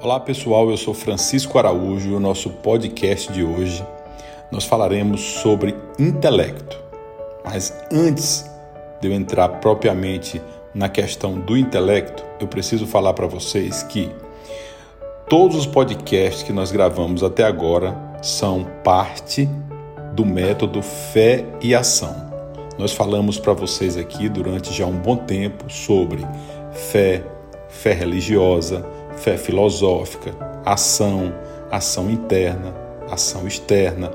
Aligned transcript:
Olá 0.00 0.20
pessoal, 0.20 0.70
eu 0.70 0.76
sou 0.76 0.94
Francisco 0.94 1.58
Araújo 1.58 2.10
e 2.10 2.14
o 2.14 2.20
nosso 2.20 2.50
podcast 2.50 3.32
de 3.32 3.42
hoje 3.42 3.84
nós 4.48 4.62
falaremos 4.62 5.20
sobre 5.20 5.74
intelecto. 5.98 6.78
Mas 7.44 7.76
antes 7.90 8.48
de 9.00 9.08
eu 9.08 9.12
entrar 9.12 9.48
propriamente 9.60 10.40
na 10.72 10.88
questão 10.88 11.40
do 11.40 11.56
intelecto, 11.56 12.24
eu 12.38 12.46
preciso 12.46 12.86
falar 12.86 13.12
para 13.12 13.26
vocês 13.26 13.82
que 13.82 14.08
todos 15.28 15.56
os 15.56 15.66
podcasts 15.66 16.44
que 16.44 16.52
nós 16.52 16.70
gravamos 16.70 17.24
até 17.24 17.42
agora 17.42 17.98
são 18.22 18.64
parte 18.84 19.48
do 20.14 20.24
método 20.24 20.80
fé 20.80 21.44
e 21.60 21.74
ação. 21.74 22.14
Nós 22.78 22.92
falamos 22.92 23.36
para 23.36 23.52
vocês 23.52 23.96
aqui 23.96 24.28
durante 24.28 24.72
já 24.72 24.86
um 24.86 24.96
bom 24.96 25.16
tempo 25.16 25.68
sobre 25.68 26.24
fé, 26.70 27.24
fé 27.68 27.92
religiosa, 27.92 28.86
fé 29.20 29.36
filosófica, 29.36 30.34
ação, 30.64 31.32
ação 31.70 32.10
interna, 32.10 32.74
ação 33.10 33.46
externa, 33.46 34.10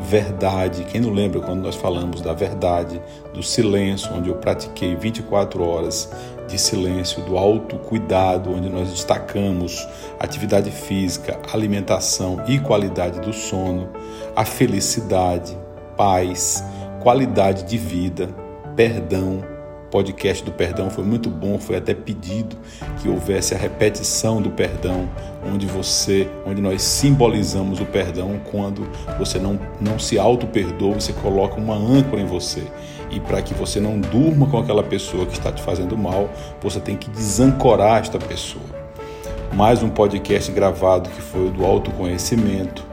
verdade. 0.00 0.84
Quem 0.84 1.00
não 1.00 1.12
lembra 1.12 1.40
quando 1.40 1.62
nós 1.62 1.74
falamos 1.74 2.20
da 2.20 2.32
verdade, 2.32 3.00
do 3.32 3.42
silêncio, 3.42 4.12
onde 4.14 4.28
eu 4.28 4.36
pratiquei 4.36 4.94
24 4.94 5.66
horas 5.66 6.10
de 6.48 6.58
silêncio, 6.58 7.22
do 7.22 7.36
autocuidado, 7.36 8.50
onde 8.50 8.68
nós 8.68 8.90
destacamos 8.90 9.86
atividade 10.20 10.70
física, 10.70 11.38
alimentação 11.52 12.44
e 12.46 12.58
qualidade 12.58 13.20
do 13.20 13.32
sono, 13.32 13.88
a 14.34 14.44
felicidade, 14.44 15.56
paz, 15.96 16.62
qualidade 17.02 17.64
de 17.64 17.76
vida, 17.76 18.28
perdão, 18.76 19.55
podcast 19.96 20.44
do 20.44 20.52
perdão 20.52 20.90
foi 20.90 21.02
muito 21.02 21.30
bom, 21.30 21.58
foi 21.58 21.76
até 21.76 21.94
pedido 21.94 22.54
que 23.00 23.08
houvesse 23.08 23.54
a 23.54 23.56
repetição 23.56 24.42
do 24.42 24.50
perdão, 24.50 25.08
onde 25.50 25.64
você, 25.64 26.28
onde 26.44 26.60
nós 26.60 26.82
simbolizamos 26.82 27.80
o 27.80 27.86
perdão 27.86 28.38
quando 28.50 28.86
você 29.18 29.38
não, 29.38 29.58
não 29.80 29.98
se 29.98 30.18
auto-perdoa, 30.18 31.00
você 31.00 31.14
coloca 31.14 31.58
uma 31.58 31.74
âncora 31.74 32.20
em 32.20 32.26
você. 32.26 32.62
E 33.10 33.18
para 33.18 33.40
que 33.40 33.54
você 33.54 33.80
não 33.80 33.98
durma 33.98 34.46
com 34.46 34.58
aquela 34.58 34.82
pessoa 34.82 35.24
que 35.24 35.32
está 35.32 35.50
te 35.50 35.62
fazendo 35.62 35.96
mal, 35.96 36.28
você 36.60 36.78
tem 36.78 36.94
que 36.94 37.08
desancorar 37.08 38.02
esta 38.02 38.18
pessoa. 38.18 38.66
Mais 39.54 39.82
um 39.82 39.88
podcast 39.88 40.52
gravado 40.52 41.08
que 41.08 41.22
foi 41.22 41.46
o 41.46 41.50
do 41.50 41.64
autoconhecimento. 41.64 42.84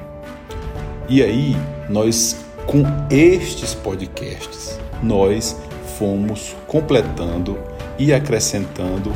E 1.09 1.21
aí, 1.21 1.53
nós 1.89 2.37
com 2.65 2.83
estes 3.09 3.73
podcasts, 3.73 4.79
nós 5.01 5.57
fomos 5.97 6.55
completando 6.67 7.57
e 7.97 8.13
acrescentando 8.13 9.11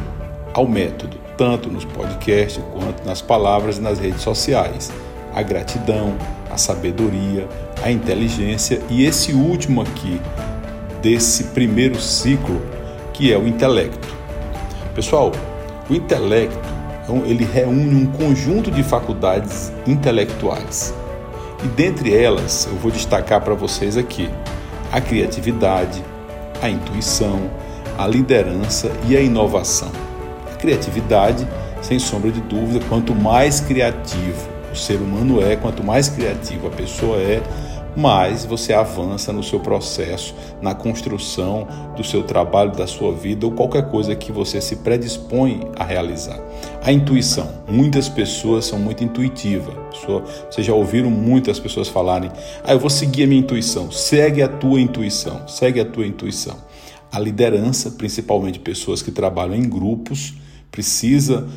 ao 0.54 0.68
método, 0.68 1.18
tanto 1.38 1.70
nos 1.70 1.86
podcasts 1.86 2.64
quanto 2.74 3.06
nas 3.06 3.22
palavras 3.22 3.78
e 3.78 3.82
nas 3.82 4.00
redes 4.00 4.22
sociais. 4.22 4.92
A 5.34 5.42
gratidão, 5.42 6.16
a 6.50 6.58
sabedoria, 6.58 7.48
a 7.84 7.92
inteligência 7.92 8.82
e 8.90 9.06
esse 9.06 9.34
último 9.34 9.82
aqui, 9.82 10.20
desse 11.02 11.46
primeiro 11.46 12.00
ciclo, 12.00 12.62
que 13.14 13.32
é 13.32 13.38
o 13.38 13.48
intelecto. 13.48 14.08
Pessoal, 14.96 15.32
o 15.90 15.94
intelecto 15.94 16.78
ele 17.26 17.46
reúne 17.46 17.96
um 17.96 18.06
conjunto 18.08 18.70
de 18.70 18.84
faculdades 18.84 19.72
intelectuais. 19.86 20.94
E 21.64 21.68
dentre 21.68 22.16
elas, 22.16 22.68
eu 22.70 22.78
vou 22.78 22.92
destacar 22.92 23.42
para 23.42 23.54
vocês 23.54 23.96
aqui 23.96 24.30
a 24.92 25.02
criatividade, 25.02 26.04
a 26.62 26.70
intuição, 26.70 27.50
a 27.98 28.08
liderança 28.08 28.92
e 29.08 29.16
a 29.16 29.22
inovação. 29.22 29.92
A 30.52 30.56
criatividade, 30.56 31.48
sem 31.82 32.00
sombra 32.00 32.32
de 32.32 32.42
dúvida, 32.42 32.84
quanto 32.88 33.14
mais 33.14 33.60
criativo 33.60 34.58
o 34.72 34.76
ser 34.76 34.98
humano 34.98 35.42
é, 35.42 35.56
quanto 35.56 35.84
mais 35.84 36.10
criativo 36.10 36.68
a 36.68 36.70
pessoa 36.70 37.18
é, 37.18 37.42
mais 37.98 38.46
você 38.46 38.74
avança 38.74 39.34
no 39.34 39.44
seu 39.44 39.60
processo, 39.60 40.36
na 40.62 40.76
construção 40.76 41.68
do 41.96 42.04
seu 42.04 42.22
trabalho, 42.22 42.72
da 42.72 42.86
sua 42.86 43.12
vida 43.12 43.46
ou 43.46 43.52
qualquer 43.52 43.90
coisa 43.90 44.16
que 44.16 44.32
você 44.32 44.62
se 44.62 44.76
predispõe 44.78 45.68
a 45.76 45.84
realizar. 45.84 46.40
A 46.84 46.92
intuição. 46.92 47.50
Muitas 47.68 48.08
pessoas 48.08 48.66
são 48.66 48.78
muito 48.78 49.04
intuitivas. 49.04 49.74
Vocês 50.50 50.66
já 50.66 50.74
ouviram 50.74 51.10
muitas 51.10 51.60
pessoas 51.60 51.88
falarem: 51.88 52.30
ah, 52.64 52.72
eu 52.72 52.80
vou 52.80 52.90
seguir 52.90 53.24
a 53.24 53.28
minha 53.28 53.42
intuição. 53.42 53.92
Segue 53.92 54.44
a 54.44 54.48
tua 54.48 54.80
intuição. 54.80 55.48
Segue 55.48 55.80
a 55.80 55.86
tua 55.86 56.06
intuição. 56.06 56.56
A 57.12 57.20
liderança, 57.20 57.92
principalmente 57.92 58.60
pessoas 58.60 59.02
que 59.02 59.12
trabalham 59.12 59.56
em 59.56 59.68
grupos, 59.68 60.36
precisa 60.70 61.48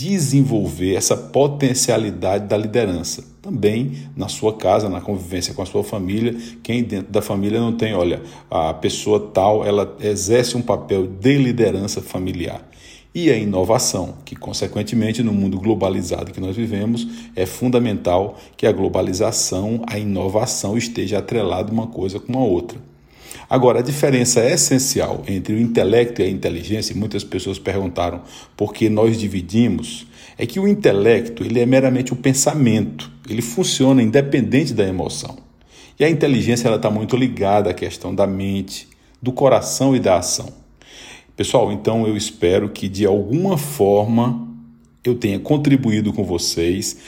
desenvolver 0.00 0.94
essa 0.94 1.14
potencialidade 1.14 2.46
da 2.46 2.56
liderança. 2.56 3.22
Também 3.42 3.92
na 4.16 4.28
sua 4.28 4.54
casa, 4.54 4.88
na 4.88 5.00
convivência 5.00 5.52
com 5.52 5.60
a 5.60 5.66
sua 5.66 5.84
família, 5.84 6.34
quem 6.62 6.82
dentro 6.82 7.12
da 7.12 7.20
família 7.20 7.60
não 7.60 7.76
tem, 7.76 7.92
olha, 7.92 8.22
a 8.50 8.72
pessoa 8.72 9.30
tal, 9.34 9.62
ela 9.62 9.96
exerce 10.00 10.56
um 10.56 10.62
papel 10.62 11.06
de 11.06 11.36
liderança 11.36 12.00
familiar. 12.00 12.66
E 13.14 13.30
a 13.30 13.36
inovação, 13.36 14.14
que 14.24 14.36
consequentemente 14.36 15.22
no 15.22 15.32
mundo 15.32 15.58
globalizado 15.58 16.32
que 16.32 16.40
nós 16.40 16.56
vivemos, 16.56 17.06
é 17.36 17.44
fundamental 17.44 18.38
que 18.56 18.66
a 18.66 18.72
globalização, 18.72 19.82
a 19.86 19.98
inovação 19.98 20.78
esteja 20.78 21.18
atrelada 21.18 21.70
uma 21.72 21.88
coisa 21.88 22.18
com 22.18 22.38
a 22.38 22.42
outra. 22.42 22.89
Agora, 23.48 23.80
a 23.80 23.82
diferença 23.82 24.44
essencial 24.44 25.24
entre 25.26 25.54
o 25.54 25.60
intelecto 25.60 26.20
e 26.20 26.24
a 26.24 26.28
inteligência, 26.28 26.92
e 26.92 26.96
muitas 26.96 27.24
pessoas 27.24 27.58
perguntaram 27.58 28.22
por 28.56 28.72
que 28.72 28.88
nós 28.88 29.18
dividimos, 29.18 30.06
é 30.38 30.46
que 30.46 30.60
o 30.60 30.68
intelecto 30.68 31.44
ele 31.44 31.60
é 31.60 31.66
meramente 31.66 32.12
o 32.12 32.16
pensamento, 32.16 33.10
ele 33.28 33.42
funciona 33.42 34.02
independente 34.02 34.72
da 34.72 34.86
emoção. 34.86 35.38
E 35.98 36.04
a 36.04 36.08
inteligência 36.08 36.74
está 36.74 36.90
muito 36.90 37.16
ligada 37.16 37.70
à 37.70 37.74
questão 37.74 38.14
da 38.14 38.26
mente, 38.26 38.88
do 39.20 39.32
coração 39.32 39.94
e 39.94 40.00
da 40.00 40.16
ação. 40.16 40.52
Pessoal, 41.36 41.72
então 41.72 42.06
eu 42.06 42.16
espero 42.16 42.68
que 42.68 42.88
de 42.88 43.04
alguma 43.04 43.58
forma 43.58 44.48
eu 45.04 45.14
tenha 45.14 45.38
contribuído 45.38 46.12
com 46.12 46.24
vocês, 46.24 46.98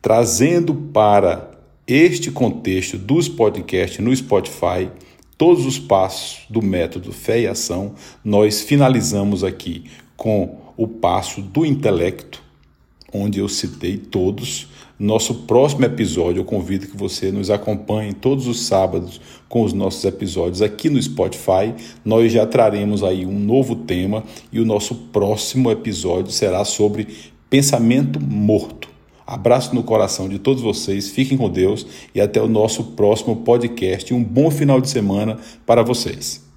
trazendo 0.00 0.74
para 0.74 1.50
este 1.86 2.30
contexto 2.30 2.98
dos 2.98 3.28
podcasts 3.28 3.98
no 3.98 4.14
Spotify 4.14 4.90
todos 5.38 5.64
os 5.64 5.78
passos 5.78 6.40
do 6.50 6.60
método 6.60 7.12
fé 7.12 7.40
e 7.40 7.46
ação, 7.46 7.94
nós 8.24 8.60
finalizamos 8.60 9.44
aqui 9.44 9.84
com 10.16 10.58
o 10.76 10.88
passo 10.88 11.40
do 11.40 11.64
intelecto, 11.64 12.42
onde 13.14 13.38
eu 13.38 13.48
citei 13.48 13.96
todos. 13.96 14.66
Nosso 14.98 15.32
próximo 15.46 15.84
episódio, 15.84 16.40
eu 16.40 16.44
convido 16.44 16.88
que 16.88 16.96
você 16.96 17.30
nos 17.30 17.50
acompanhe 17.50 18.12
todos 18.12 18.48
os 18.48 18.66
sábados 18.66 19.20
com 19.48 19.62
os 19.62 19.72
nossos 19.72 20.04
episódios 20.04 20.60
aqui 20.60 20.90
no 20.90 21.00
Spotify. 21.00 21.72
Nós 22.04 22.32
já 22.32 22.44
traremos 22.44 23.04
aí 23.04 23.24
um 23.24 23.38
novo 23.38 23.76
tema 23.76 24.24
e 24.52 24.58
o 24.58 24.66
nosso 24.66 24.96
próximo 24.96 25.70
episódio 25.70 26.32
será 26.32 26.64
sobre 26.64 27.06
pensamento 27.48 28.20
morto. 28.20 28.87
Abraço 29.28 29.74
no 29.74 29.82
coração 29.82 30.26
de 30.26 30.38
todos 30.38 30.62
vocês, 30.62 31.10
fiquem 31.10 31.36
com 31.36 31.50
Deus 31.50 31.86
e 32.14 32.20
até 32.20 32.40
o 32.40 32.48
nosso 32.48 32.82
próximo 32.82 33.36
podcast. 33.36 34.14
Um 34.14 34.24
bom 34.24 34.50
final 34.50 34.80
de 34.80 34.88
semana 34.88 35.36
para 35.66 35.82
vocês. 35.82 36.47